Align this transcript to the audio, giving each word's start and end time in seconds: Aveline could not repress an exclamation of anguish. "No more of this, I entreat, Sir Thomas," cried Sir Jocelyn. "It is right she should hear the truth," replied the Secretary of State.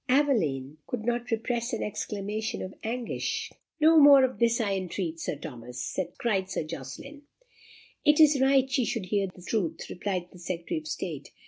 Aveline 0.09 0.77
could 0.87 1.05
not 1.05 1.29
repress 1.29 1.73
an 1.73 1.83
exclamation 1.83 2.63
of 2.63 2.73
anguish. 2.81 3.51
"No 3.79 3.99
more 3.99 4.23
of 4.23 4.39
this, 4.39 4.59
I 4.59 4.73
entreat, 4.73 5.19
Sir 5.19 5.35
Thomas," 5.35 5.99
cried 6.17 6.49
Sir 6.49 6.63
Jocelyn. 6.63 7.21
"It 8.03 8.19
is 8.19 8.41
right 8.41 8.67
she 8.67 8.83
should 8.83 9.05
hear 9.05 9.27
the 9.27 9.43
truth," 9.43 9.81
replied 9.91 10.29
the 10.31 10.39
Secretary 10.39 10.79
of 10.79 10.87
State. 10.87 11.29